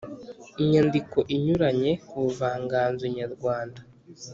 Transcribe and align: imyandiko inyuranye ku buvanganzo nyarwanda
imyandiko 0.61 1.17
inyuranye 1.35 1.91
ku 2.07 2.15
buvanganzo 2.23 3.05
nyarwanda 3.17 3.81